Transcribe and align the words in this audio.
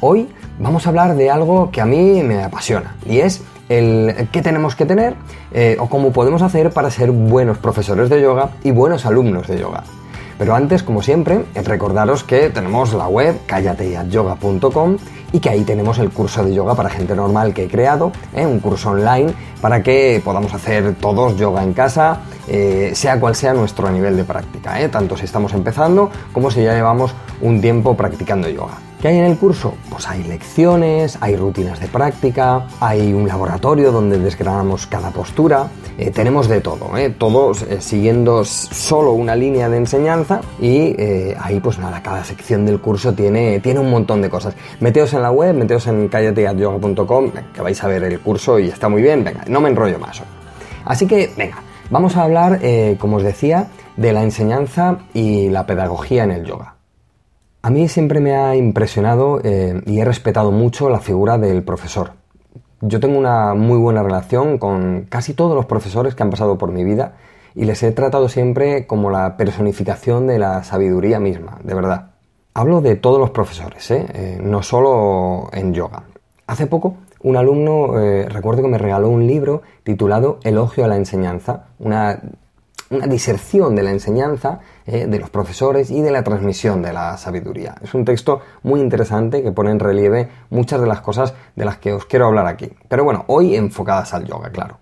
Hoy 0.00 0.28
vamos 0.60 0.86
a 0.86 0.90
hablar 0.90 1.16
de 1.16 1.28
algo 1.28 1.72
que 1.72 1.80
a 1.80 1.84
mí 1.84 2.22
me 2.22 2.44
apasiona 2.44 2.94
y 3.04 3.18
es 3.18 3.42
el 3.68 4.28
qué 4.30 4.42
tenemos 4.42 4.76
que 4.76 4.86
tener 4.86 5.14
eh, 5.52 5.76
o 5.80 5.88
cómo 5.88 6.12
podemos 6.12 6.40
hacer 6.42 6.70
para 6.70 6.88
ser 6.92 7.10
buenos 7.10 7.58
profesores 7.58 8.08
de 8.08 8.22
yoga 8.22 8.50
y 8.62 8.70
buenos 8.70 9.06
alumnos 9.06 9.48
de 9.48 9.58
yoga. 9.58 9.82
Pero 10.38 10.54
antes, 10.54 10.84
como 10.84 11.02
siempre, 11.02 11.44
recordaros 11.52 12.22
que 12.22 12.48
tenemos 12.48 12.92
la 12.92 13.08
web 13.08 13.40
callateyayoga.com 13.46 14.98
y 15.32 15.40
que 15.40 15.50
ahí 15.50 15.64
tenemos 15.64 15.98
el 15.98 16.10
curso 16.10 16.44
de 16.44 16.54
yoga 16.54 16.76
para 16.76 16.90
gente 16.90 17.16
normal 17.16 17.52
que 17.52 17.64
he 17.64 17.68
creado, 17.68 18.12
¿eh? 18.36 18.46
un 18.46 18.60
curso 18.60 18.90
online 18.90 19.34
para 19.60 19.82
que 19.82 20.22
podamos 20.24 20.54
hacer 20.54 20.94
todos 20.94 21.36
yoga 21.36 21.64
en 21.64 21.72
casa, 21.72 22.20
eh, 22.46 22.92
sea 22.94 23.18
cual 23.18 23.34
sea 23.34 23.52
nuestro 23.52 23.90
nivel 23.90 24.16
de 24.16 24.22
práctica, 24.22 24.76
tanto 24.90 25.16
si 25.16 25.24
estamos 25.24 25.52
empezando 25.54 26.08
como 26.32 26.52
si 26.52 26.62
ya 26.62 26.74
llevamos 26.74 27.12
un 27.40 27.60
tiempo 27.60 27.96
practicando 27.96 28.48
yoga. 28.48 28.87
¿Qué 29.00 29.06
hay 29.06 29.18
en 29.18 29.26
el 29.26 29.38
curso? 29.38 29.74
Pues 29.90 30.08
hay 30.08 30.24
lecciones, 30.24 31.18
hay 31.20 31.36
rutinas 31.36 31.78
de 31.78 31.86
práctica, 31.86 32.66
hay 32.80 33.12
un 33.12 33.28
laboratorio 33.28 33.92
donde 33.92 34.18
desgranamos 34.18 34.88
cada 34.88 35.12
postura, 35.12 35.68
eh, 35.96 36.10
tenemos 36.10 36.48
de 36.48 36.60
todo, 36.60 36.96
¿eh? 36.96 37.10
todos 37.10 37.62
eh, 37.62 37.80
siguiendo 37.80 38.44
solo 38.44 39.12
una 39.12 39.36
línea 39.36 39.68
de 39.68 39.76
enseñanza 39.76 40.40
y 40.60 40.96
ahí 41.38 41.60
pues 41.60 41.78
nada, 41.78 42.02
cada 42.02 42.24
sección 42.24 42.66
del 42.66 42.80
curso 42.80 43.12
tiene, 43.12 43.60
tiene 43.60 43.78
un 43.78 43.88
montón 43.88 44.20
de 44.20 44.28
cosas. 44.28 44.54
Meteos 44.80 45.14
en 45.14 45.22
la 45.22 45.30
web, 45.30 45.54
meteos 45.54 45.86
en 45.86 46.08
callateatyoga.com, 46.08 47.30
que 47.54 47.62
vais 47.62 47.84
a 47.84 47.86
ver 47.86 48.02
el 48.02 48.18
curso 48.18 48.58
y 48.58 48.66
está 48.66 48.88
muy 48.88 49.00
bien, 49.00 49.22
venga, 49.22 49.44
no 49.46 49.60
me 49.60 49.68
enrollo 49.68 50.00
más 50.00 50.20
hoy. 50.20 50.26
Así 50.84 51.06
que, 51.06 51.30
venga, 51.36 51.62
vamos 51.88 52.16
a 52.16 52.24
hablar, 52.24 52.58
como 52.98 53.18
os 53.18 53.22
decía, 53.22 53.68
de 53.96 54.12
la 54.12 54.24
enseñanza 54.24 54.98
y 55.14 55.50
la 55.50 55.66
pedagogía 55.66 56.24
en 56.24 56.32
el 56.32 56.44
yoga. 56.44 56.77
A 57.60 57.70
mí 57.70 57.88
siempre 57.88 58.20
me 58.20 58.36
ha 58.36 58.54
impresionado 58.54 59.40
eh, 59.42 59.82
y 59.84 59.98
he 59.98 60.04
respetado 60.04 60.52
mucho 60.52 60.88
la 60.88 61.00
figura 61.00 61.38
del 61.38 61.64
profesor. 61.64 62.12
Yo 62.80 63.00
tengo 63.00 63.18
una 63.18 63.54
muy 63.54 63.78
buena 63.78 64.02
relación 64.02 64.58
con 64.58 65.06
casi 65.08 65.34
todos 65.34 65.56
los 65.56 65.66
profesores 65.66 66.14
que 66.14 66.22
han 66.22 66.30
pasado 66.30 66.56
por 66.56 66.70
mi 66.70 66.84
vida 66.84 67.14
y 67.56 67.64
les 67.64 67.82
he 67.82 67.90
tratado 67.90 68.28
siempre 68.28 68.86
como 68.86 69.10
la 69.10 69.36
personificación 69.36 70.28
de 70.28 70.38
la 70.38 70.62
sabiduría 70.62 71.18
misma, 71.18 71.58
de 71.64 71.74
verdad. 71.74 72.10
Hablo 72.54 72.80
de 72.80 72.94
todos 72.94 73.18
los 73.18 73.30
profesores, 73.30 73.90
¿eh? 73.90 74.06
Eh, 74.14 74.38
no 74.40 74.62
solo 74.62 75.50
en 75.52 75.74
yoga. 75.74 76.04
Hace 76.46 76.66
poco 76.68 76.96
un 77.22 77.36
alumno, 77.36 77.94
recuerdo 78.28 78.62
que 78.62 78.68
me 78.68 78.78
regaló 78.78 79.08
un 79.08 79.26
libro 79.26 79.62
titulado 79.82 80.38
Elogio 80.44 80.84
a 80.84 80.88
la 80.88 80.96
enseñanza, 80.96 81.66
una 81.80 82.20
una 82.90 83.06
diserción 83.06 83.74
de 83.74 83.82
la 83.82 83.90
enseñanza 83.90 84.60
eh, 84.90 85.06
de 85.06 85.18
los 85.18 85.28
profesores 85.28 85.90
y 85.90 86.00
de 86.00 86.10
la 86.10 86.24
transmisión 86.24 86.80
de 86.80 86.94
la 86.94 87.18
sabiduría. 87.18 87.74
Es 87.82 87.92
un 87.92 88.06
texto 88.06 88.40
muy 88.62 88.80
interesante 88.80 89.42
que 89.42 89.52
pone 89.52 89.70
en 89.70 89.78
relieve 89.78 90.30
muchas 90.48 90.80
de 90.80 90.86
las 90.86 91.02
cosas 91.02 91.34
de 91.54 91.66
las 91.66 91.76
que 91.76 91.92
os 91.92 92.06
quiero 92.06 92.24
hablar 92.24 92.46
aquí. 92.46 92.70
Pero 92.88 93.04
bueno, 93.04 93.26
hoy 93.26 93.54
enfocadas 93.54 94.14
al 94.14 94.24
yoga, 94.24 94.48
claro. 94.48 94.78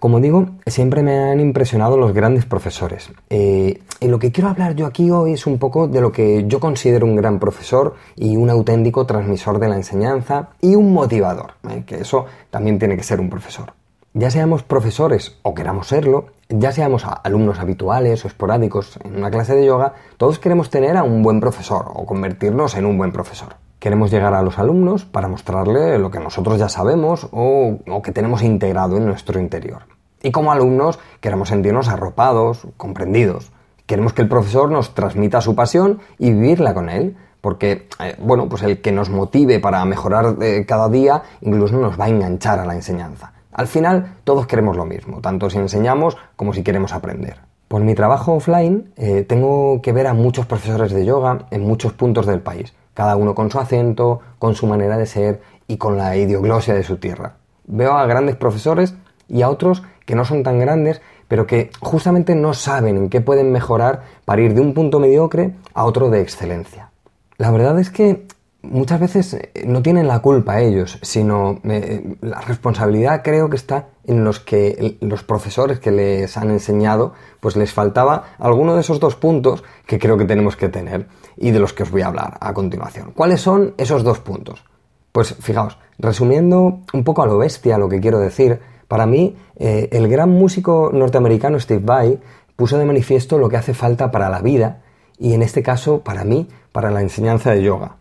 Como 0.00 0.18
digo, 0.18 0.46
siempre 0.66 1.04
me 1.04 1.30
han 1.30 1.38
impresionado 1.38 1.96
los 1.96 2.12
grandes 2.12 2.44
profesores. 2.44 3.12
Eh, 3.28 3.80
lo 4.00 4.18
que 4.18 4.32
quiero 4.32 4.48
hablar 4.48 4.74
yo 4.74 4.84
aquí 4.84 5.12
hoy 5.12 5.34
es 5.34 5.46
un 5.46 5.58
poco 5.58 5.86
de 5.86 6.00
lo 6.00 6.10
que 6.10 6.44
yo 6.48 6.58
considero 6.58 7.06
un 7.06 7.14
gran 7.14 7.38
profesor 7.38 7.94
y 8.16 8.36
un 8.36 8.50
auténtico 8.50 9.06
transmisor 9.06 9.60
de 9.60 9.68
la 9.68 9.76
enseñanza 9.76 10.48
y 10.60 10.74
un 10.74 10.92
motivador, 10.92 11.52
eh, 11.68 11.84
que 11.86 12.00
eso 12.00 12.26
también 12.50 12.80
tiene 12.80 12.96
que 12.96 13.04
ser 13.04 13.20
un 13.20 13.30
profesor. 13.30 13.74
Ya 14.12 14.28
seamos 14.28 14.64
profesores 14.64 15.38
o 15.42 15.54
queramos 15.54 15.86
serlo, 15.86 16.26
ya 16.48 16.72
seamos 16.72 17.04
alumnos 17.04 17.60
habituales 17.60 18.24
o 18.24 18.26
esporádicos 18.26 18.98
en 19.04 19.14
una 19.14 19.30
clase 19.30 19.54
de 19.54 19.64
yoga, 19.64 19.94
todos 20.16 20.40
queremos 20.40 20.68
tener 20.68 20.96
a 20.96 21.04
un 21.04 21.22
buen 21.22 21.38
profesor 21.38 21.92
o 21.94 22.06
convertirnos 22.06 22.74
en 22.74 22.86
un 22.86 22.98
buen 22.98 23.12
profesor. 23.12 23.54
Queremos 23.78 24.10
llegar 24.10 24.34
a 24.34 24.42
los 24.42 24.58
alumnos 24.58 25.04
para 25.04 25.28
mostrarle 25.28 25.96
lo 26.00 26.10
que 26.10 26.18
nosotros 26.18 26.58
ya 26.58 26.68
sabemos 26.68 27.28
o, 27.30 27.78
que 28.02 28.10
tenemos 28.10 28.42
integrado 28.42 28.96
en 28.96 29.06
nuestro 29.06 29.38
interior. 29.38 29.82
Y 30.24 30.32
como 30.32 30.50
alumnos 30.50 30.98
queremos 31.20 31.50
sentirnos 31.50 31.88
arropados, 31.88 32.66
comprendidos. 32.76 33.52
Queremos 33.86 34.12
que 34.12 34.22
el 34.22 34.28
profesor 34.28 34.72
nos 34.72 34.92
transmita 34.92 35.40
su 35.40 35.54
pasión 35.54 36.00
y 36.18 36.32
vivirla 36.32 36.74
con 36.74 36.88
él, 36.88 37.16
porque, 37.40 37.86
eh, 38.00 38.16
bueno, 38.18 38.48
pues 38.48 38.64
el 38.64 38.80
que 38.80 38.90
nos 38.90 39.08
motive 39.08 39.60
para 39.60 39.84
mejorar 39.84 40.34
eh, 40.42 40.64
cada 40.66 40.88
día 40.88 41.22
incluso 41.42 41.76
nos 41.76 41.98
va 41.98 42.06
a 42.06 42.08
enganchar 42.08 42.58
a 42.58 42.64
la 42.64 42.74
enseñanza. 42.74 43.34
Al 43.52 43.66
final, 43.66 44.16
todos 44.24 44.46
queremos 44.46 44.76
lo 44.76 44.84
mismo, 44.84 45.20
tanto 45.20 45.50
si 45.50 45.58
enseñamos 45.58 46.16
como 46.36 46.52
si 46.52 46.62
queremos 46.62 46.92
aprender. 46.92 47.38
Por 47.68 47.82
mi 47.82 47.94
trabajo 47.94 48.34
offline, 48.34 48.92
eh, 48.96 49.22
tengo 49.22 49.80
que 49.82 49.92
ver 49.92 50.06
a 50.06 50.14
muchos 50.14 50.46
profesores 50.46 50.92
de 50.92 51.04
yoga 51.04 51.46
en 51.50 51.62
muchos 51.62 51.92
puntos 51.92 52.26
del 52.26 52.40
país, 52.40 52.74
cada 52.94 53.16
uno 53.16 53.34
con 53.34 53.50
su 53.50 53.58
acento, 53.58 54.20
con 54.38 54.54
su 54.54 54.66
manera 54.66 54.98
de 54.98 55.06
ser 55.06 55.40
y 55.68 55.76
con 55.76 55.96
la 55.96 56.16
idioglosia 56.16 56.74
de 56.74 56.82
su 56.82 56.96
tierra. 56.96 57.36
Veo 57.66 57.92
a 57.92 58.06
grandes 58.06 58.36
profesores 58.36 58.94
y 59.28 59.42
a 59.42 59.48
otros 59.48 59.82
que 60.04 60.16
no 60.16 60.24
son 60.24 60.42
tan 60.42 60.58
grandes, 60.58 61.00
pero 61.28 61.46
que 61.46 61.70
justamente 61.80 62.34
no 62.34 62.54
saben 62.54 62.96
en 62.96 63.08
qué 63.08 63.20
pueden 63.20 63.52
mejorar 63.52 64.02
para 64.24 64.42
ir 64.42 64.54
de 64.54 64.60
un 64.60 64.74
punto 64.74 64.98
mediocre 64.98 65.54
a 65.72 65.84
otro 65.84 66.10
de 66.10 66.20
excelencia. 66.20 66.90
La 67.38 67.52
verdad 67.52 67.78
es 67.78 67.90
que 67.90 68.26
muchas 68.62 69.00
veces 69.00 69.34
eh, 69.34 69.64
no 69.66 69.82
tienen 69.82 70.06
la 70.06 70.20
culpa 70.20 70.60
ellos, 70.60 70.98
sino 71.02 71.60
eh, 71.64 72.16
la 72.20 72.40
responsabilidad 72.40 73.22
creo 73.22 73.48
que 73.48 73.56
está 73.56 73.88
en 74.04 74.24
los 74.24 74.40
que 74.40 74.96
los 75.00 75.22
profesores 75.22 75.78
que 75.80 75.90
les 75.90 76.36
han 76.36 76.50
enseñado, 76.50 77.12
pues 77.40 77.56
les 77.56 77.72
faltaba 77.72 78.34
alguno 78.38 78.74
de 78.74 78.80
esos 78.80 79.00
dos 79.00 79.16
puntos 79.16 79.64
que 79.86 79.98
creo 79.98 80.18
que 80.18 80.24
tenemos 80.24 80.56
que 80.56 80.68
tener 80.68 81.06
y 81.36 81.50
de 81.50 81.58
los 81.58 81.72
que 81.72 81.84
os 81.84 81.90
voy 81.90 82.02
a 82.02 82.08
hablar 82.08 82.36
a 82.40 82.52
continuación. 82.52 83.12
¿Cuáles 83.14 83.40
son 83.40 83.74
esos 83.78 84.02
dos 84.02 84.18
puntos? 84.18 84.64
Pues 85.12 85.34
fijaos, 85.40 85.78
resumiendo 85.98 86.80
un 86.92 87.04
poco 87.04 87.22
a 87.22 87.26
lo 87.26 87.38
bestia 87.38 87.78
lo 87.78 87.88
que 87.88 88.00
quiero 88.00 88.18
decir, 88.18 88.60
para 88.88 89.06
mí 89.06 89.36
eh, 89.56 89.88
el 89.92 90.08
gran 90.08 90.30
músico 90.30 90.90
norteamericano 90.92 91.58
Steve 91.58 91.82
Vai 91.84 92.20
puso 92.56 92.78
de 92.78 92.84
manifiesto 92.84 93.38
lo 93.38 93.48
que 93.48 93.56
hace 93.56 93.74
falta 93.74 94.10
para 94.10 94.28
la 94.28 94.42
vida 94.42 94.82
y 95.18 95.34
en 95.34 95.42
este 95.42 95.62
caso 95.62 96.00
para 96.00 96.24
mí, 96.24 96.48
para 96.72 96.90
la 96.90 97.00
enseñanza 97.00 97.52
de 97.52 97.62
yoga 97.62 97.99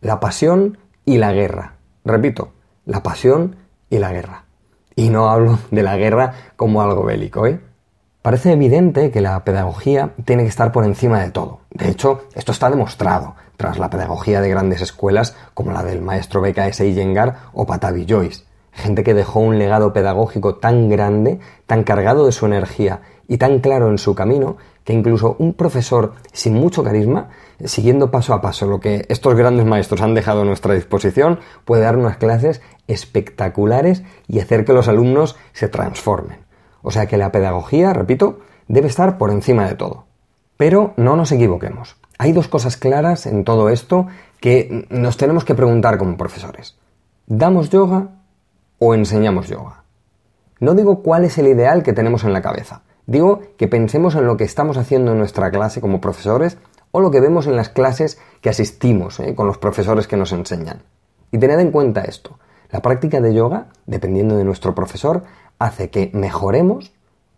la 0.00 0.20
pasión 0.20 0.78
y 1.04 1.18
la 1.18 1.32
guerra. 1.32 1.76
Repito, 2.04 2.52
la 2.86 3.02
pasión 3.02 3.56
y 3.88 3.98
la 3.98 4.12
guerra. 4.12 4.44
Y 4.96 5.10
no 5.10 5.30
hablo 5.30 5.58
de 5.70 5.82
la 5.82 5.96
guerra 5.96 6.32
como 6.56 6.82
algo 6.82 7.04
bélico, 7.04 7.46
¿eh? 7.46 7.60
Parece 8.22 8.52
evidente 8.52 9.10
que 9.10 9.22
la 9.22 9.42
pedagogía 9.44 10.10
tiene 10.26 10.42
que 10.42 10.50
estar 10.50 10.72
por 10.72 10.84
encima 10.84 11.20
de 11.20 11.30
todo. 11.30 11.60
De 11.70 11.88
hecho, 11.88 12.24
esto 12.34 12.52
está 12.52 12.68
demostrado 12.68 13.34
tras 13.56 13.78
la 13.78 13.88
pedagogía 13.88 14.42
de 14.42 14.50
grandes 14.50 14.82
escuelas 14.82 15.36
como 15.54 15.72
la 15.72 15.82
del 15.82 16.02
maestro 16.02 16.42
BKS 16.42 16.80
Iyengar 16.80 17.36
o 17.54 17.66
Patavi 17.66 18.06
Joyce. 18.06 18.44
Gente 18.72 19.04
que 19.04 19.14
dejó 19.14 19.40
un 19.40 19.58
legado 19.58 19.92
pedagógico 19.94 20.56
tan 20.56 20.90
grande, 20.90 21.40
tan 21.66 21.82
cargado 21.82 22.26
de 22.26 22.32
su 22.32 22.44
energía 22.44 23.00
y 23.26 23.38
tan 23.38 23.60
claro 23.60 23.88
en 23.88 23.98
su 23.98 24.14
camino 24.14 24.58
que 24.90 24.96
incluso 24.96 25.36
un 25.38 25.54
profesor 25.54 26.14
sin 26.32 26.54
mucho 26.54 26.82
carisma, 26.82 27.28
siguiendo 27.64 28.10
paso 28.10 28.34
a 28.34 28.40
paso 28.40 28.66
lo 28.66 28.80
que 28.80 29.06
estos 29.08 29.36
grandes 29.36 29.64
maestros 29.64 30.00
han 30.00 30.14
dejado 30.14 30.42
a 30.42 30.44
nuestra 30.44 30.74
disposición, 30.74 31.38
puede 31.64 31.82
dar 31.82 31.96
unas 31.96 32.16
clases 32.16 32.60
espectaculares 32.88 34.02
y 34.26 34.40
hacer 34.40 34.64
que 34.64 34.72
los 34.72 34.88
alumnos 34.88 35.36
se 35.52 35.68
transformen. 35.68 36.40
O 36.82 36.90
sea 36.90 37.06
que 37.06 37.18
la 37.18 37.30
pedagogía, 37.30 37.92
repito, 37.92 38.40
debe 38.66 38.88
estar 38.88 39.16
por 39.16 39.30
encima 39.30 39.68
de 39.68 39.76
todo. 39.76 40.06
Pero 40.56 40.92
no 40.96 41.14
nos 41.14 41.30
equivoquemos. 41.30 41.94
Hay 42.18 42.32
dos 42.32 42.48
cosas 42.48 42.76
claras 42.76 43.26
en 43.26 43.44
todo 43.44 43.68
esto 43.68 44.08
que 44.40 44.88
nos 44.90 45.16
tenemos 45.16 45.44
que 45.44 45.54
preguntar 45.54 45.98
como 45.98 46.16
profesores. 46.16 46.76
¿Damos 47.28 47.70
yoga 47.70 48.08
o 48.80 48.92
enseñamos 48.94 49.46
yoga? 49.46 49.84
No 50.58 50.74
digo 50.74 51.00
cuál 51.04 51.24
es 51.24 51.38
el 51.38 51.46
ideal 51.46 51.84
que 51.84 51.92
tenemos 51.92 52.24
en 52.24 52.32
la 52.32 52.42
cabeza. 52.42 52.82
Digo 53.06 53.40
que 53.56 53.68
pensemos 53.68 54.14
en 54.14 54.26
lo 54.26 54.36
que 54.36 54.44
estamos 54.44 54.76
haciendo 54.76 55.12
en 55.12 55.18
nuestra 55.18 55.50
clase 55.50 55.80
como 55.80 56.00
profesores 56.00 56.58
o 56.92 57.00
lo 57.00 57.10
que 57.10 57.20
vemos 57.20 57.46
en 57.46 57.56
las 57.56 57.68
clases 57.68 58.18
que 58.40 58.50
asistimos 58.50 59.20
eh, 59.20 59.34
con 59.34 59.46
los 59.46 59.58
profesores 59.58 60.06
que 60.06 60.16
nos 60.16 60.32
enseñan. 60.32 60.82
Y 61.32 61.38
tened 61.38 61.60
en 61.60 61.70
cuenta 61.70 62.02
esto, 62.02 62.38
la 62.70 62.82
práctica 62.82 63.20
de 63.20 63.34
yoga, 63.34 63.66
dependiendo 63.86 64.36
de 64.36 64.44
nuestro 64.44 64.74
profesor, 64.74 65.24
hace 65.58 65.90
que 65.90 66.10
mejoremos 66.12 66.92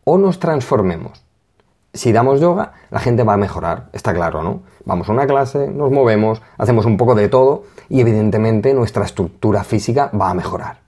o 0.04 0.18
nos 0.18 0.38
transformemos. 0.38 1.24
Si 1.94 2.10
damos 2.10 2.40
yoga, 2.40 2.72
la 2.90 3.00
gente 3.00 3.22
va 3.22 3.34
a 3.34 3.38
mejorar, 3.38 3.90
está 3.92 4.14
claro, 4.14 4.42
¿no? 4.42 4.62
Vamos 4.86 5.08
a 5.08 5.12
una 5.12 5.26
clase, 5.26 5.68
nos 5.68 5.90
movemos, 5.90 6.40
hacemos 6.56 6.86
un 6.86 6.96
poco 6.96 7.14
de 7.14 7.28
todo 7.28 7.64
y 7.90 8.00
evidentemente 8.00 8.72
nuestra 8.72 9.04
estructura 9.04 9.62
física 9.62 10.10
va 10.18 10.30
a 10.30 10.34
mejorar. 10.34 10.78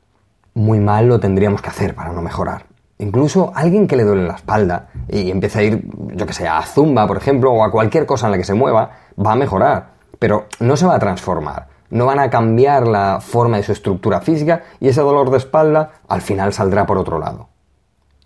Muy 0.55 0.81
mal 0.81 1.07
lo 1.07 1.21
tendríamos 1.21 1.61
que 1.61 1.69
hacer 1.69 1.95
para 1.95 2.13
no 2.13 2.23
mejorar. 2.23 2.67
Incluso 2.99 3.53
alguien 3.55 3.87
que 3.87 3.97
le 3.97 4.05
duele 4.05 4.27
la 4.27 4.35
espalda 4.35 4.89
y 5.09 5.31
empieza 5.31 5.59
a 5.59 5.63
ir, 5.63 5.89
yo 6.15 6.27
que 6.27 6.33
sé, 6.33 6.47
a 6.47 6.63
zumba, 6.63 7.07
por 7.07 7.17
ejemplo, 7.17 7.53
o 7.53 7.65
a 7.65 7.71
cualquier 7.71 8.07
cosa 8.07 8.27
en 8.27 8.33
la 8.33 8.39
que 8.39 8.45
se 8.45 8.55
mueva, 8.55 8.91
va 9.25 9.33
a 9.33 9.37
mejorar, 9.37 9.95
pero 10.19 10.47
no 10.61 10.77
se 10.77 10.87
va 10.87 10.95
a 10.95 10.99
transformar. 10.99 11.69
No 11.91 12.07
van 12.07 12.19
a 12.19 12.31
cambiar 12.31 12.87
la 12.87 13.21
forma 13.21 13.57
de 13.57 13.63
su 13.63 13.73
estructura 13.73 14.21
física 14.21 14.63
y 14.81 14.89
ese 14.89 15.01
dolor 15.01 15.31
de 15.31 15.39
espalda 15.39 15.93
al 16.09 16.23
final 16.23 16.53
saldrá 16.53 16.87
por 16.87 16.99
otro 16.99 17.19
lado. 17.19 17.49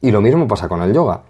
Y 0.01 0.11
lo 0.11 0.21
mismo 0.21 0.47
pasa 0.47 0.69
con 0.69 0.83
el 0.83 0.93
yoga. 0.93 1.23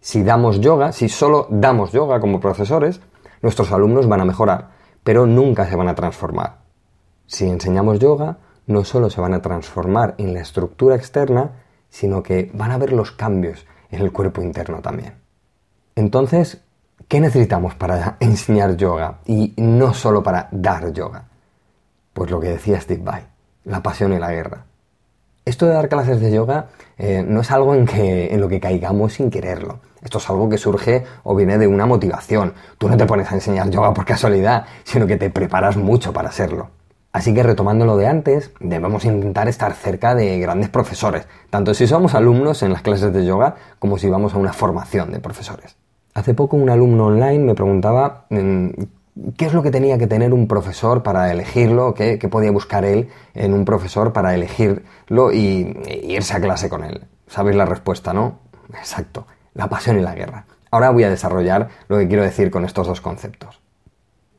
Si 0.00 0.22
damos 0.22 0.60
yoga, 0.60 0.92
si 0.92 1.08
solo 1.08 1.46
damos 1.50 1.92
yoga 1.92 2.20
como 2.20 2.40
profesores, 2.40 3.00
nuestros 3.40 3.72
alumnos 3.72 4.06
van 4.06 4.20
a 4.20 4.24
mejorar, 4.24 4.68
pero 5.02 5.26
nunca 5.26 5.66
se 5.66 5.76
van 5.76 5.88
a 5.88 5.94
transformar. 5.94 6.58
Si 7.26 7.48
enseñamos 7.48 7.98
yoga, 7.98 8.38
no 8.66 8.84
solo 8.84 9.10
se 9.10 9.20
van 9.20 9.34
a 9.34 9.42
transformar 9.42 10.14
en 10.18 10.34
la 10.34 10.40
estructura 10.40 10.96
externa, 10.96 11.61
sino 11.92 12.22
que 12.22 12.50
van 12.54 12.70
a 12.70 12.78
ver 12.78 12.92
los 12.92 13.12
cambios 13.12 13.66
en 13.90 14.00
el 14.00 14.10
cuerpo 14.10 14.42
interno 14.42 14.80
también. 14.80 15.12
Entonces, 15.94 16.62
¿qué 17.06 17.20
necesitamos 17.20 17.74
para 17.74 18.16
enseñar 18.20 18.76
yoga 18.76 19.18
y 19.26 19.52
no 19.58 19.92
solo 19.92 20.22
para 20.22 20.48
dar 20.50 20.92
yoga? 20.92 21.24
Pues 22.14 22.30
lo 22.30 22.40
que 22.40 22.48
decía 22.48 22.80
Steve 22.80 23.02
Vai, 23.04 23.24
la 23.64 23.82
pasión 23.82 24.12
y 24.14 24.18
la 24.18 24.32
guerra. 24.32 24.64
Esto 25.44 25.66
de 25.66 25.74
dar 25.74 25.88
clases 25.88 26.20
de 26.20 26.32
yoga 26.32 26.68
eh, 26.96 27.22
no 27.26 27.42
es 27.42 27.50
algo 27.50 27.74
en, 27.74 28.40
lo 28.40 28.48
que 28.48 28.60
caigamos 28.60 29.14
sin 29.14 29.30
quererlo. 29.30 29.80
Esto 30.02 30.18
es 30.18 30.30
algo 30.30 30.48
que 30.48 30.56
surge 30.56 31.04
o 31.24 31.34
viene 31.34 31.58
de 31.58 31.66
una 31.66 31.84
motivación. 31.84 32.54
Tú 32.78 32.88
no 32.88 32.96
te 32.96 33.06
pones 33.06 33.30
a 33.30 33.34
enseñar 33.34 33.68
yoga 33.68 33.92
por 33.92 34.04
casualidad, 34.04 34.64
sino 34.84 35.06
que 35.06 35.16
te 35.16 35.30
preparas 35.30 35.76
mucho 35.76 36.12
para 36.12 36.30
hacerlo. 36.30 36.70
Así 37.12 37.34
que 37.34 37.42
retomando 37.42 37.84
lo 37.84 37.98
de 37.98 38.06
antes, 38.06 38.52
debemos 38.58 39.04
intentar 39.04 39.46
estar 39.46 39.74
cerca 39.74 40.14
de 40.14 40.38
grandes 40.38 40.70
profesores, 40.70 41.26
tanto 41.50 41.74
si 41.74 41.86
somos 41.86 42.14
alumnos 42.14 42.62
en 42.62 42.72
las 42.72 42.80
clases 42.80 43.12
de 43.12 43.26
yoga 43.26 43.56
como 43.78 43.98
si 43.98 44.08
vamos 44.08 44.32
a 44.32 44.38
una 44.38 44.54
formación 44.54 45.12
de 45.12 45.20
profesores. 45.20 45.76
Hace 46.14 46.32
poco 46.32 46.56
un 46.56 46.70
alumno 46.70 47.06
online 47.06 47.38
me 47.38 47.54
preguntaba 47.54 48.24
mm, 48.30 48.68
qué 49.36 49.44
es 49.44 49.52
lo 49.52 49.62
que 49.62 49.70
tenía 49.70 49.98
que 49.98 50.06
tener 50.06 50.32
un 50.32 50.48
profesor 50.48 51.02
para 51.02 51.30
elegirlo, 51.30 51.92
qué, 51.92 52.16
podía 52.30 52.50
buscar 52.50 52.86
él 52.86 53.08
en 53.34 53.52
un 53.52 53.66
profesor 53.66 54.14
para 54.14 54.34
elegirlo 54.34 55.32
y, 55.32 55.76
y 55.86 56.14
irse 56.14 56.34
a 56.34 56.40
clase 56.40 56.70
con 56.70 56.82
él. 56.82 57.04
¿Sabéis 57.26 57.56
la 57.56 57.66
respuesta, 57.66 58.14
no? 58.14 58.38
Exacto, 58.70 59.26
la 59.52 59.68
pasión 59.68 59.98
y 59.98 60.00
la 60.00 60.14
guerra. 60.14 60.46
Ahora 60.70 60.88
voy 60.88 61.04
a 61.04 61.10
desarrollar 61.10 61.68
lo 61.88 61.98
que 61.98 62.08
quiero 62.08 62.22
decir 62.22 62.50
con 62.50 62.64
estos 62.64 62.86
dos 62.86 63.02
conceptos. 63.02 63.61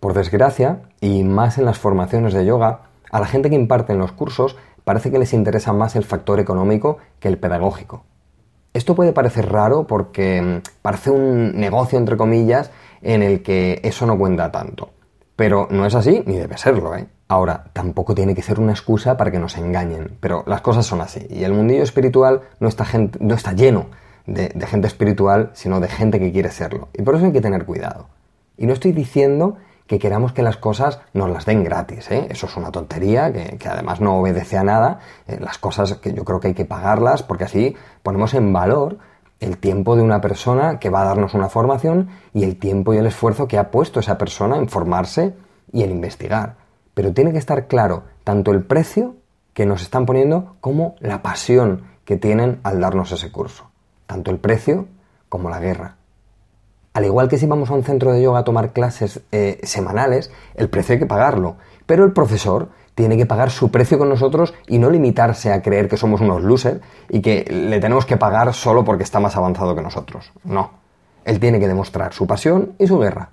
Por 0.03 0.13
desgracia, 0.13 0.81
y 0.99 1.23
más 1.23 1.57
en 1.57 1.63
las 1.63 1.79
formaciones 1.79 2.33
de 2.33 2.45
yoga, 2.45 2.81
a 3.09 3.21
la 3.21 3.25
gente 3.25 3.49
que 3.49 3.55
imparte 3.55 3.93
en 3.93 3.99
los 3.99 4.11
cursos 4.11 4.57
parece 4.83 5.11
que 5.11 5.17
les 5.17 5.31
interesa 5.31 5.71
más 5.71 5.95
el 5.95 6.03
factor 6.03 6.41
económico 6.41 6.97
que 7.21 7.29
el 7.29 7.37
pedagógico. 7.37 8.03
Esto 8.73 8.95
puede 8.95 9.13
parecer 9.13 9.49
raro 9.49 9.87
porque 9.87 10.41
mm, 10.41 10.81
parece 10.81 11.09
un 11.09 11.57
negocio, 11.57 11.97
entre 11.97 12.17
comillas, 12.17 12.69
en 13.01 13.23
el 13.23 13.41
que 13.43 13.79
eso 13.81 14.05
no 14.05 14.17
cuenta 14.17 14.51
tanto. 14.51 14.89
Pero 15.37 15.69
no 15.71 15.85
es 15.85 15.95
así 15.95 16.21
ni 16.25 16.35
debe 16.35 16.57
serlo, 16.57 16.97
¿eh? 16.97 17.07
Ahora, 17.29 17.63
tampoco 17.71 18.13
tiene 18.13 18.35
que 18.35 18.41
ser 18.41 18.59
una 18.59 18.73
excusa 18.73 19.15
para 19.15 19.31
que 19.31 19.39
nos 19.39 19.55
engañen, 19.55 20.17
pero 20.19 20.43
las 20.47 20.59
cosas 20.59 20.85
son 20.85 20.99
así. 20.99 21.25
Y 21.29 21.45
el 21.45 21.53
mundillo 21.53 21.83
espiritual 21.83 22.41
no 22.59 22.67
está, 22.67 22.85
no 23.21 23.35
está 23.35 23.53
lleno 23.53 23.85
de 24.25 24.67
gente 24.67 24.87
espiritual, 24.87 25.51
sino 25.53 25.79
de 25.79 25.87
gente 25.87 26.19
que 26.19 26.33
quiere 26.33 26.51
serlo. 26.51 26.89
Y 26.91 27.03
por 27.03 27.15
eso 27.15 27.23
hay 27.23 27.31
que 27.31 27.39
tener 27.39 27.63
cuidado. 27.63 28.09
Y 28.57 28.65
no 28.65 28.73
estoy 28.73 28.91
diciendo 28.91 29.59
que 29.87 29.99
queramos 29.99 30.33
que 30.33 30.41
las 30.41 30.57
cosas 30.57 30.99
nos 31.13 31.29
las 31.29 31.45
den 31.45 31.63
gratis. 31.63 32.09
¿eh? 32.11 32.27
Eso 32.29 32.47
es 32.47 32.57
una 32.57 32.71
tontería 32.71 33.31
que, 33.31 33.69
además 33.69 33.99
no 33.99 34.17
obedece 34.17 34.57
a 34.57 34.63
nada. 34.63 34.99
Eh, 35.27 35.37
las 35.39 35.57
cosas 35.57 35.95
que 35.95 36.13
yo 36.13 36.23
creo 36.23 36.39
que 36.39 36.49
hay 36.49 36.53
que 36.53 36.65
pagarlas 36.65 37.23
porque 37.23 37.43
así 37.43 37.75
ponemos 38.01 38.33
en 38.33 38.53
valor 38.53 38.97
el 39.39 39.57
tiempo 39.57 39.95
de 39.95 40.01
una 40.01 40.21
persona 40.21 40.79
que 40.79 40.89
va 40.89 41.01
a 41.01 41.05
darnos 41.05 41.33
una 41.33 41.49
formación 41.49 42.09
y 42.33 42.43
el 42.43 42.57
tiempo 42.57 42.93
y 42.93 42.97
el 42.97 43.05
esfuerzo 43.05 43.47
que 43.47 43.57
ha 43.57 43.71
puesto 43.71 43.99
esa 43.99 44.17
persona 44.17 44.55
en 44.55 44.69
formarse 44.69 45.33
y 45.71 45.83
en 45.83 45.91
investigar. 45.91 46.55
Pero 46.93 47.13
tiene 47.13 47.33
que 47.33 47.39
estar 47.39 47.67
claro 47.67 48.03
tanto 48.23 48.51
el 48.51 48.63
precio 48.63 49.15
que 49.53 49.65
nos 49.65 49.81
están 49.81 50.05
poniendo 50.05 50.55
como 50.61 50.95
la 50.99 51.21
pasión 51.21 51.83
que 52.05 52.17
tienen 52.17 52.59
al 52.63 52.79
darnos 52.79 53.11
ese 53.11 53.31
curso. 53.31 53.69
Tanto 54.07 54.31
el 54.31 54.37
precio 54.37 54.87
como 55.29 55.49
la 55.49 55.59
guerra. 55.59 55.97
Al 56.93 57.05
igual 57.05 57.27
que 57.27 57.37
si 57.37 57.47
vamos 57.47 57.69
a 57.69 57.73
un 57.73 57.83
centro 57.83 58.13
de 58.13 58.21
yoga 58.21 58.39
a 58.39 58.43
tomar 58.43 58.71
clases 58.71 59.21
eh, 59.31 59.59
semanales, 59.63 60.31
el 60.55 60.69
precio 60.69 60.93
hay 60.93 60.99
que 60.99 61.05
pagarlo. 61.05 61.55
Pero 61.85 62.05
el 62.05 62.13
profesor 62.13 62.69
tiene 62.95 63.17
que 63.17 63.25
pagar 63.25 63.49
su 63.49 63.71
precio 63.71 63.97
con 63.97 64.09
nosotros 64.09 64.53
y 64.67 64.77
no 64.77 64.89
limitarse 64.89 65.51
a 65.51 65.61
creer 65.61 65.89
que 65.89 65.97
somos 65.97 66.21
unos 66.21 66.43
losers 66.43 66.81
y 67.09 67.21
que 67.21 67.45
le 67.49 67.79
tenemos 67.79 68.05
que 68.05 68.17
pagar 68.17 68.53
solo 68.53 68.85
porque 68.85 69.03
está 69.03 69.19
más 69.19 69.35
avanzado 69.35 69.75
que 69.75 69.81
nosotros. 69.81 70.31
No. 70.43 70.71
Él 71.25 71.39
tiene 71.39 71.59
que 71.59 71.67
demostrar 71.67 72.13
su 72.13 72.27
pasión 72.27 72.73
y 72.77 72.87
su 72.87 72.99
guerra. 72.99 73.29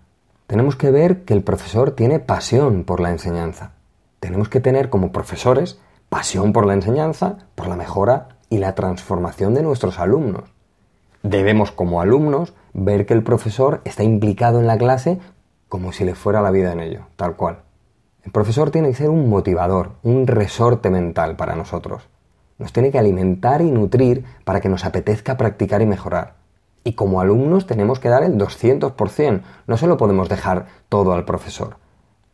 Tenemos 0.47 0.77
que 0.77 0.91
ver 0.91 1.25
que 1.25 1.35
el 1.35 1.43
profesor 1.43 1.93
tiene 1.93 2.19
pasión 2.19 2.85
por 2.85 3.01
la 3.01 3.11
enseñanza. 3.11 3.73
Tenemos 4.21 4.49
que 4.49 4.61
tener 4.61 4.89
como 4.89 5.13
profesores 5.13 5.79
pasión 6.09 6.53
por 6.53 6.67
la 6.67 6.75
enseñanza, 6.75 7.37
por 7.55 7.69
la 7.69 7.77
mejora 7.77 8.29
y 8.49 8.59
la 8.59 8.75
transformación 8.75 9.55
de 9.55 9.63
nuestros 9.63 9.99
alumnos. 9.99 10.45
Debemos 11.23 11.71
como 11.71 12.01
alumnos 12.01 12.55
ver 12.73 13.07
que 13.07 13.15
el 13.15 13.23
profesor 13.23 13.81
está 13.85 14.03
implicado 14.03 14.61
en 14.61 14.67
la 14.67 14.79
clase 14.79 15.19
como 15.69 15.93
si 15.93 16.05
le 16.05 16.15
fuera 16.15 16.43
la 16.43 16.51
vida 16.51 16.73
en 16.73 16.81
ello, 16.81 17.07
tal 17.17 17.37
cual. 17.37 17.61
El 18.23 18.33
profesor 18.33 18.71
tiene 18.71 18.89
que 18.89 18.97
ser 18.97 19.09
un 19.09 19.29
motivador, 19.31 19.93
un 20.03 20.27
resorte 20.27 20.91
mental 20.91 21.37
para 21.37 21.55
nosotros. 21.55 22.09
Nos 22.59 22.73
tiene 22.73 22.91
que 22.91 22.99
alimentar 22.99 23.63
y 23.63 23.71
nutrir 23.71 24.25
para 24.45 24.61
que 24.61 24.69
nos 24.69 24.85
apetezca 24.85 25.37
practicar 25.37 25.81
y 25.81 25.87
mejorar. 25.87 26.35
Y 26.85 26.95
como 26.95 27.21
alumnos 27.21 27.67
tenemos 27.67 28.01
que 28.01 28.09
dar 28.09 28.23
el 28.23 28.37
200%, 28.37 29.43
no 29.67 29.77
se 29.77 29.87
lo 29.87 29.97
podemos 29.97 30.29
dejar 30.29 30.67
todo 30.89 31.13
al 31.13 31.25
profesor. 31.25 31.77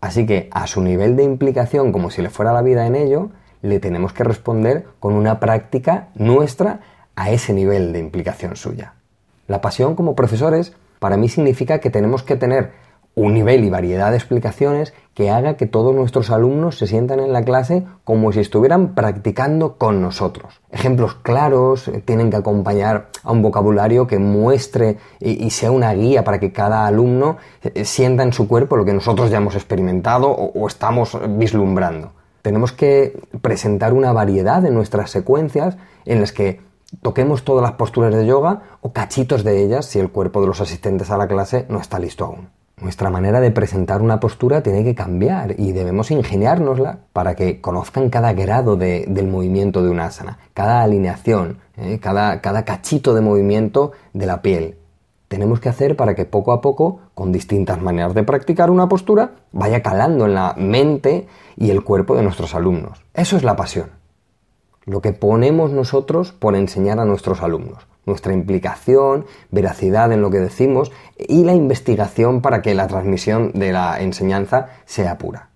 Así 0.01 0.27
que 0.27 0.49
a 0.53 0.67
su 0.67 0.83
nivel 0.83 1.15
de 1.15 1.23
implicación, 1.23 1.93
como 1.93 2.11
si 2.11 2.23
le 2.23 2.31
fuera 2.31 2.53
la 2.53 2.63
vida 2.63 2.87
en 2.87 2.97
ello, 2.97 3.31
le 3.63 3.81
tenemos 3.81 4.13
que 4.13 4.25
responder 4.25 4.87
con 4.99 5.15
una 5.15 5.41
práctica 5.41 6.09
nuestra 6.15 6.81
a 7.17 7.31
ese 7.31 7.53
nivel 7.53 7.93
de 7.93 7.99
implicación 7.99 8.57
suya. 8.57 8.95
La 9.47 9.61
pasión 9.61 9.95
como 9.95 10.15
profesores 10.15 10.75
para 10.99 11.17
mí 11.17 11.29
significa 11.29 11.79
que 11.79 11.91
tenemos 11.91 12.23
que 12.23 12.37
tener 12.37 12.73
un 13.17 13.33
nivel 13.33 13.65
y 13.65 13.71
variedad 13.71 14.11
de 14.11 14.19
explicaciones 14.19 14.93
que 15.15 15.31
haga 15.31 15.57
que 15.57 15.67
todos 15.67 15.95
nuestros 15.95 16.31
alumnos 16.31 16.77
se 16.77 16.87
sientan 16.87 17.19
en 17.19 17.33
la 17.33 17.43
clase 17.43 17.87
como 18.05 18.31
si 18.31 18.41
estuvieran 18.41 18.95
practicando 18.95 19.79
con 19.79 20.03
nosotros. 20.03 20.61
Ejemplos 20.71 21.15
claros 21.15 21.89
eh, 21.89 22.03
tienen 22.05 22.29
que 22.29 22.37
acompañar 22.37 23.09
a 23.23 23.33
un 23.33 23.41
vocabulario 23.41 24.07
que 24.07 24.19
muestre 24.19 24.99
y, 25.19 25.49
sea 25.49 25.71
una 25.71 25.95
guía 25.95 26.25
para 26.25 26.39
que 26.39 26.53
cada 26.53 26.87
alumno 26.87 27.39
eh, 27.63 27.87
sienta 27.87 28.23
en 28.23 28.35
su 28.35 28.47
cuerpo 28.47 28.77
lo 28.77 28.85
que 28.85 28.93
nosotros 28.93 29.31
ya 29.31 29.39
hemos 29.39 29.55
experimentado 29.55 30.31
o 30.31 30.67
estamos 30.67 31.19
vislumbrando. 31.39 32.13
Tenemos 32.43 32.73
que 32.73 33.19
presentar 33.41 33.95
una 33.95 34.13
variedad 34.13 34.61
de 34.61 34.71
nuestras 34.71 35.11
secuencias 35.11 35.79
en 36.05 36.21
las 36.21 36.33
que 36.33 36.61
toquemos 37.03 37.45
todas 37.45 37.63
las 37.63 37.73
posturas 37.73 38.15
de 38.15 38.27
yoga 38.27 38.63
o 38.81 38.93
cachitos 38.93 39.45
de 39.45 39.63
ellas 39.63 39.87
si 39.87 39.99
el 39.99 40.11
cuerpo 40.11 40.41
de 40.41 40.47
los 40.47 40.61
asistentes 40.61 41.11
a 41.11 41.17
la 41.17 41.29
clase 41.29 41.67
no 41.69 41.81
está 41.81 41.99
listo 41.99 42.25
aún. 42.25 42.49
Nuestra 42.79 43.09
manera 43.09 43.41
de 43.41 43.51
presentar 43.51 44.03
una 44.03 44.21
postura 44.21 44.63
tiene 44.63 44.85
que 44.85 44.95
cambiar 44.95 45.59
y 45.59 45.73
debemos 45.73 46.11
ingeniárnosla 46.11 46.99
para 47.15 47.35
que 47.35 47.63
conozcan 47.63 48.11
cada 48.11 48.35
grado 48.35 48.77
del 48.77 49.29
movimiento 49.29 49.83
de 49.83 49.89
una 49.89 50.07
asana, 50.07 50.39
cada 50.53 50.83
alineación, 50.83 51.59
¿eh? 51.79 51.99
cada, 52.01 52.43
cada 52.43 52.67
cachito 52.67 53.15
de 53.15 53.23
movimiento 53.23 53.93
de 54.13 54.27
la 54.27 54.43
piel. 54.43 54.77
Tenemos 55.29 55.59
que 55.59 55.71
hacer 55.71 55.97
para 55.97 56.15
que 56.15 56.27
poco 56.27 56.53
a 56.53 56.61
poco, 56.61 57.01
con 57.15 57.33
distintas 57.33 57.81
maneras 57.81 58.15
de 58.15 58.25
practicar 58.25 58.71
una 58.71 58.89
postura, 58.89 59.33
vaya 59.53 59.83
calando 59.83 60.27
en 60.27 60.35
la 60.35 60.55
mente 60.59 61.27
y 61.57 61.71
el 61.71 61.83
cuerpo 61.83 62.15
de 62.15 62.23
nuestros 62.23 62.55
alumnos. 62.55 63.03
Eso 63.15 63.39
es 63.39 63.43
la 63.43 63.57
pasión 63.57 63.89
lo 64.87 65.03
que 65.03 65.13
ponemos 65.13 65.73
nosotros 65.73 66.33
por 66.33 66.55
enseñar 66.55 67.01
a 67.01 67.05
nuestros 67.05 67.43
alumnos, 67.43 67.89
nuestra 68.07 68.33
implicación, 68.33 69.27
veracidad 69.51 70.13
en 70.13 70.23
lo 70.23 70.31
que 70.31 70.39
decimos 70.39 70.93
y 71.19 71.43
la 71.43 71.55
investigación 71.55 72.41
para 72.41 72.63
que 72.63 72.75
la 72.75 72.87
transmisión 72.87 73.51
de 73.53 73.73
la 73.73 74.01
enseñanza 74.01 74.69
sea 74.85 75.19
pura. 75.19 75.51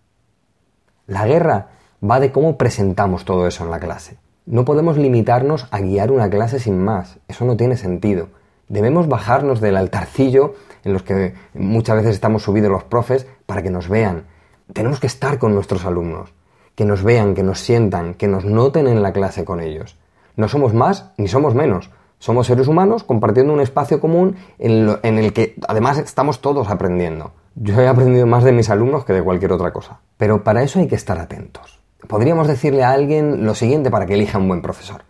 La 1.06 1.26
guerra 1.26 1.68
va 2.08 2.18
de 2.18 2.32
cómo 2.32 2.58
presentamos 2.58 3.25
todo 3.25 3.46
eso 3.46 3.64
en 3.64 3.70
la 3.70 3.78
clase. 3.78 4.18
No 4.46 4.64
podemos 4.64 4.96
limitarnos 4.96 5.68
a 5.70 5.78
guiar 5.78 6.10
una 6.10 6.28
clase 6.28 6.58
sin 6.58 6.82
más, 6.82 7.20
eso 7.28 7.44
no 7.44 7.56
tiene 7.56 7.76
sentido. 7.76 8.28
Debemos 8.68 9.06
bajarnos 9.06 9.60
del 9.60 9.76
altarcillo 9.76 10.54
en 10.82 10.92
los 10.92 11.04
que 11.04 11.34
muchas 11.54 11.96
veces 11.96 12.14
estamos 12.14 12.42
subidos 12.42 12.70
los 12.70 12.84
profes 12.84 13.28
para 13.46 13.62
que 13.62 13.70
nos 13.70 13.88
vean. 13.88 14.25
Tenemos 14.72 14.99
que 14.99 15.06
estar 15.06 15.38
con 15.38 15.54
nuestros 15.54 15.84
alumnos 15.84 16.32
que 16.80 16.87
nos 16.87 17.02
vean, 17.02 17.34
que 17.34 17.42
nos 17.42 17.60
sientan, 17.60 18.14
que 18.14 18.26
nos 18.26 18.46
noten 18.46 18.87
en 18.87 19.02
la 19.02 19.12
clase 19.12 19.44
con 19.44 19.60
ellos. 19.60 19.99
No 20.37 20.49
somos 20.49 20.72
más 20.72 21.12
ni 21.18 21.28
somos 21.28 21.54
menos, 21.54 21.90
Somos 22.18 22.46
seres 22.46 22.68
humanos 22.68 23.04
compartiendo 23.04 23.52
un 23.52 23.60
espacio 23.60 24.00
común 24.00 24.37
en, 24.58 25.18
el 25.18 25.34
que 25.34 25.56
además 25.68 25.99
estamos 25.99 26.40
todos 26.40 26.70
aprendiendo. 26.70 27.32
Yo 27.54 27.78
he 27.78 27.87
aprendido 27.87 28.26
más 28.26 28.44
de 28.44 28.52
mis 28.52 28.70
alumnos 28.70 29.04
que 29.04 29.12
de 29.12 29.22
cualquier 29.22 29.52
otra 29.52 29.75
cosa. 29.75 30.00
Pero 30.16 30.42
para 30.42 30.62
eso 30.62 30.78
hay 30.78 30.88
que 30.88 30.94
estar 30.94 31.18
atentos. 31.18 31.80
Podríamos 32.08 32.49
decirle 32.49 32.82
a 32.82 32.92
alguien 32.92 33.44
lo 33.44 33.54
siguiente 33.54 33.90
para 33.90 34.06
que 34.06 34.14
elija 34.14 34.38
un 34.38 34.49
buen 34.49 34.62
profesor. 34.62 35.02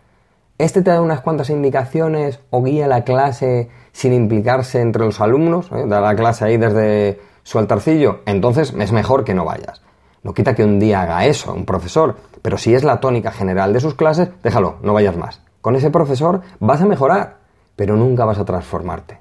Este 0.57 0.81
te 0.81 0.91
da 0.91 0.99
unas 0.99 1.21
cuantas 1.21 1.49
indicaciones 1.49 2.41
o 2.49 2.61
guía 2.63 2.89
la 2.89 3.05
clase 3.05 3.69
sin 3.93 4.11
implicarse 4.11 4.81
entre 4.81 5.05
los 5.05 5.21
alumnos, 5.21 5.71
¿eh? 5.71 5.85
da 5.87 6.01
la 6.01 6.17
clase 6.17 6.43
ahí 6.43 6.57
desde 6.57 7.21
su 7.43 7.59
altarcillo, 7.59 8.19
entonces 8.25 8.73
es 8.77 8.91
mejor 8.91 9.23
que 9.23 9.33
no 9.33 9.45
vayas. 9.45 9.81
No 10.23 10.33
quita 10.33 10.53
que 10.53 10.63
un 10.63 10.79
día 10.79 11.01
haga 11.01 11.25
eso 11.25 11.53
un 11.53 11.65
profesor, 11.65 12.15
pero 12.41 12.57
si 12.57 12.73
es 12.73 12.83
la 12.83 12.99
tónica 12.99 13.31
general 13.31 13.73
de 13.73 13.79
sus 13.79 13.95
clases, 13.95 14.29
déjalo, 14.43 14.77
no 14.83 14.93
vayas 14.93 15.17
más. 15.17 15.41
Con 15.61 15.75
ese 15.75 15.89
profesor 15.89 16.41
vas 16.59 16.81
a 16.81 16.85
mejorar, 16.85 17.37
pero 17.75 17.95
nunca 17.95 18.25
vas 18.25 18.37
a 18.37 18.45
transformarte. 18.45 19.19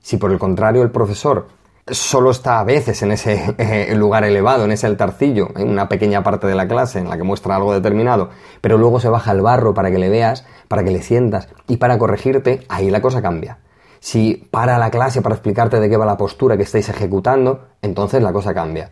Si 0.00 0.16
por 0.16 0.32
el 0.32 0.38
contrario 0.38 0.82
el 0.82 0.90
profesor 0.90 1.46
solo 1.86 2.30
está 2.30 2.60
a 2.60 2.64
veces 2.64 3.02
en 3.02 3.12
ese 3.12 3.94
lugar 3.96 4.24
elevado, 4.24 4.64
en 4.64 4.72
ese 4.72 4.86
altarcillo, 4.86 5.48
en 5.56 5.68
una 5.68 5.88
pequeña 5.88 6.22
parte 6.22 6.46
de 6.46 6.54
la 6.54 6.66
clase 6.66 6.98
en 6.98 7.08
la 7.08 7.16
que 7.16 7.24
muestra 7.24 7.56
algo 7.56 7.74
determinado, 7.74 8.30
pero 8.60 8.78
luego 8.78 9.00
se 9.00 9.08
baja 9.08 9.30
al 9.30 9.42
barro 9.42 9.74
para 9.74 9.90
que 9.90 9.98
le 9.98 10.08
veas, 10.08 10.46
para 10.68 10.82
que 10.82 10.90
le 10.90 11.02
sientas 11.02 11.48
y 11.68 11.76
para 11.76 11.98
corregirte, 11.98 12.64
ahí 12.68 12.90
la 12.90 13.02
cosa 13.02 13.22
cambia. 13.22 13.58
Si 14.00 14.48
para 14.50 14.78
la 14.78 14.90
clase 14.90 15.22
para 15.22 15.34
explicarte 15.34 15.80
de 15.80 15.88
qué 15.88 15.96
va 15.96 16.06
la 16.06 16.16
postura 16.16 16.56
que 16.56 16.64
estáis 16.64 16.88
ejecutando, 16.88 17.68
entonces 17.80 18.22
la 18.22 18.32
cosa 18.32 18.52
cambia. 18.52 18.90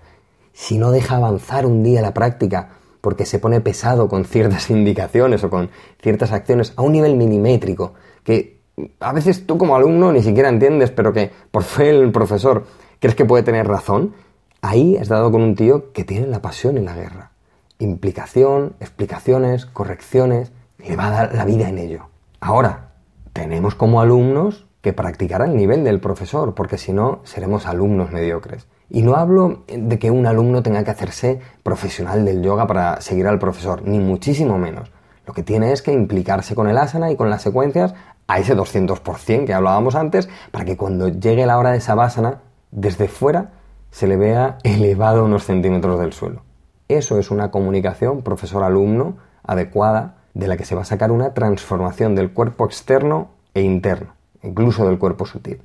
Si 0.52 0.78
no 0.78 0.90
deja 0.90 1.16
avanzar 1.16 1.66
un 1.66 1.82
día 1.82 2.02
la 2.02 2.14
práctica 2.14 2.70
porque 3.00 3.26
se 3.26 3.38
pone 3.38 3.60
pesado 3.60 4.08
con 4.08 4.24
ciertas 4.24 4.70
indicaciones 4.70 5.44
o 5.44 5.50
con 5.50 5.70
ciertas 6.00 6.32
acciones 6.32 6.72
a 6.76 6.82
un 6.82 6.92
nivel 6.92 7.16
milimétrico 7.16 7.94
que 8.24 8.62
a 9.00 9.12
veces 9.12 9.46
tú 9.46 9.58
como 9.58 9.76
alumno 9.76 10.12
ni 10.12 10.22
siquiera 10.22 10.48
entiendes, 10.48 10.90
pero 10.90 11.12
que 11.12 11.30
por 11.50 11.62
fe 11.62 11.90
el 11.90 12.10
profesor 12.10 12.64
crees 13.00 13.14
que 13.14 13.24
puede 13.24 13.42
tener 13.42 13.66
razón, 13.66 14.14
ahí 14.62 14.96
has 14.96 15.08
dado 15.08 15.30
con 15.30 15.42
un 15.42 15.54
tío 15.54 15.92
que 15.92 16.04
tiene 16.04 16.26
la 16.26 16.40
pasión 16.40 16.78
en 16.78 16.86
la 16.86 16.94
guerra. 16.94 17.32
Implicación, 17.78 18.74
explicaciones, 18.80 19.66
correcciones, 19.66 20.52
le 20.78 20.96
va 20.96 21.08
a 21.08 21.10
dar 21.10 21.34
la 21.34 21.44
vida 21.44 21.68
en 21.68 21.78
ello. 21.78 22.08
Ahora, 22.40 22.92
tenemos 23.32 23.74
como 23.74 24.00
alumnos 24.00 24.66
que 24.80 24.92
practicar 24.92 25.42
al 25.42 25.56
nivel 25.56 25.84
del 25.84 26.00
profesor, 26.00 26.54
porque 26.54 26.78
si 26.78 26.92
no, 26.92 27.20
seremos 27.24 27.66
alumnos 27.66 28.10
mediocres. 28.10 28.66
Y 28.94 29.00
no 29.00 29.16
hablo 29.16 29.64
de 29.66 29.98
que 29.98 30.10
un 30.10 30.26
alumno 30.26 30.62
tenga 30.62 30.84
que 30.84 30.90
hacerse 30.90 31.40
profesional 31.62 32.26
del 32.26 32.42
yoga 32.42 32.66
para 32.66 33.00
seguir 33.00 33.26
al 33.26 33.38
profesor, 33.38 33.82
ni 33.88 33.98
muchísimo 33.98 34.58
menos. 34.58 34.92
Lo 35.26 35.32
que 35.32 35.42
tiene 35.42 35.72
es 35.72 35.80
que 35.80 35.92
implicarse 35.92 36.54
con 36.54 36.68
el 36.68 36.76
asana 36.76 37.10
y 37.10 37.16
con 37.16 37.30
las 37.30 37.40
secuencias 37.40 37.94
a 38.28 38.38
ese 38.38 38.54
200% 38.54 39.46
que 39.46 39.54
hablábamos 39.54 39.94
antes, 39.94 40.28
para 40.50 40.66
que 40.66 40.76
cuando 40.76 41.08
llegue 41.08 41.46
la 41.46 41.58
hora 41.58 41.72
de 41.72 41.78
esa 41.78 41.94
basana, 41.94 42.42
desde 42.70 43.08
fuera 43.08 43.52
se 43.90 44.06
le 44.06 44.18
vea 44.18 44.58
elevado 44.62 45.24
unos 45.24 45.44
centímetros 45.44 45.98
del 45.98 46.12
suelo. 46.12 46.42
Eso 46.88 47.18
es 47.18 47.30
una 47.30 47.50
comunicación 47.50 48.20
profesor-alumno 48.20 49.16
adecuada 49.42 50.18
de 50.34 50.48
la 50.48 50.58
que 50.58 50.66
se 50.66 50.74
va 50.74 50.82
a 50.82 50.84
sacar 50.84 51.12
una 51.12 51.32
transformación 51.32 52.14
del 52.14 52.32
cuerpo 52.32 52.66
externo 52.66 53.30
e 53.54 53.62
interno 53.62 54.12
incluso 54.42 54.86
del 54.86 54.98
cuerpo 54.98 55.26
sutil. 55.26 55.60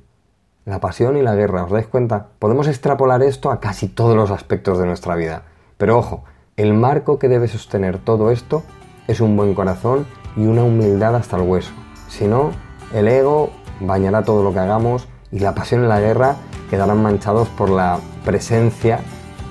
La 0.68 0.80
pasión 0.80 1.16
y 1.16 1.22
la 1.22 1.34
guerra, 1.34 1.64
¿os 1.64 1.70
dais 1.70 1.86
cuenta? 1.86 2.26
Podemos 2.38 2.68
extrapolar 2.68 3.22
esto 3.22 3.50
a 3.50 3.58
casi 3.58 3.88
todos 3.88 4.14
los 4.14 4.30
aspectos 4.30 4.78
de 4.78 4.84
nuestra 4.84 5.14
vida. 5.14 5.44
Pero 5.78 5.96
ojo, 5.96 6.24
el 6.58 6.74
marco 6.74 7.18
que 7.18 7.28
debe 7.28 7.48
sostener 7.48 7.96
todo 7.96 8.30
esto 8.30 8.64
es 9.06 9.22
un 9.22 9.34
buen 9.34 9.54
corazón 9.54 10.06
y 10.36 10.44
una 10.44 10.64
humildad 10.64 11.16
hasta 11.16 11.38
el 11.38 11.44
hueso. 11.44 11.72
Si 12.10 12.26
no, 12.26 12.50
el 12.92 13.08
ego 13.08 13.48
bañará 13.80 14.24
todo 14.24 14.42
lo 14.42 14.52
que 14.52 14.58
hagamos 14.58 15.08
y 15.32 15.38
la 15.38 15.54
pasión 15.54 15.84
y 15.84 15.88
la 15.88 16.00
guerra 16.00 16.36
quedarán 16.68 17.02
manchados 17.02 17.48
por 17.48 17.70
la 17.70 17.98
presencia 18.26 19.00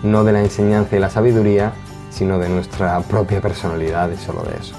no 0.03 0.23
de 0.23 0.33
la 0.33 0.41
enseñanza 0.41 0.97
y 0.97 0.99
la 0.99 1.09
sabiduría, 1.09 1.73
sino 2.11 2.37
de 2.37 2.49
nuestra 2.49 2.99
propia 2.99 3.41
personalidad 3.41 4.11
y 4.11 4.17
solo 4.17 4.43
de 4.43 4.55
eso. 4.55 4.75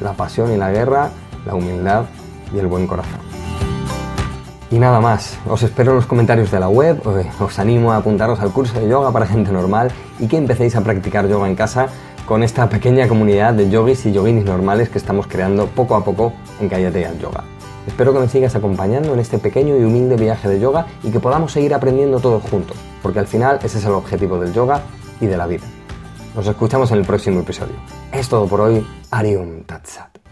La 0.00 0.14
pasión 0.14 0.50
y 0.52 0.56
la 0.56 0.70
guerra, 0.70 1.10
la 1.44 1.54
humildad 1.54 2.06
y 2.54 2.60
el 2.60 2.66
buen 2.66 2.86
corazón. 2.86 3.35
Y 4.70 4.78
nada 4.78 5.00
más, 5.00 5.38
os 5.48 5.62
espero 5.62 5.92
en 5.92 5.96
los 5.96 6.06
comentarios 6.06 6.50
de 6.50 6.58
la 6.58 6.68
web, 6.68 7.00
os 7.38 7.58
animo 7.58 7.92
a 7.92 7.98
apuntaros 7.98 8.40
al 8.40 8.52
curso 8.52 8.80
de 8.80 8.88
yoga 8.88 9.12
para 9.12 9.26
gente 9.26 9.52
normal 9.52 9.92
y 10.18 10.26
que 10.26 10.36
empecéis 10.36 10.74
a 10.74 10.80
practicar 10.80 11.28
yoga 11.28 11.48
en 11.48 11.54
casa 11.54 11.86
con 12.26 12.42
esta 12.42 12.68
pequeña 12.68 13.06
comunidad 13.06 13.54
de 13.54 13.70
yogis 13.70 14.04
y 14.06 14.12
yoginis 14.12 14.44
normales 14.44 14.88
que 14.88 14.98
estamos 14.98 15.28
creando 15.28 15.66
poco 15.66 15.94
a 15.94 16.04
poco 16.04 16.32
en 16.60 16.68
Kayate 16.68 17.08
Yoga. 17.20 17.44
Espero 17.86 18.12
que 18.12 18.18
me 18.18 18.28
sigas 18.28 18.56
acompañando 18.56 19.14
en 19.14 19.20
este 19.20 19.38
pequeño 19.38 19.76
y 19.76 19.84
humilde 19.84 20.16
viaje 20.16 20.48
de 20.48 20.58
yoga 20.58 20.86
y 21.04 21.10
que 21.10 21.20
podamos 21.20 21.52
seguir 21.52 21.72
aprendiendo 21.72 22.18
todos 22.18 22.42
juntos, 22.42 22.76
porque 23.00 23.20
al 23.20 23.28
final 23.28 23.60
ese 23.62 23.78
es 23.78 23.84
el 23.84 23.92
objetivo 23.92 24.40
del 24.40 24.52
yoga 24.52 24.82
y 25.20 25.26
de 25.26 25.36
la 25.36 25.46
vida. 25.46 25.64
Nos 26.34 26.48
escuchamos 26.48 26.90
en 26.90 26.98
el 26.98 27.04
próximo 27.04 27.40
episodio. 27.40 27.76
Es 28.12 28.28
todo 28.28 28.48
por 28.48 28.60
hoy. 28.60 28.84
Arium 29.12 29.62
Tatsat. 29.62 30.25